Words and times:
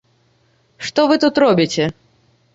Што 0.87 1.05
вы 1.13 1.19
тут 1.25 1.35
робіце? 1.45 1.85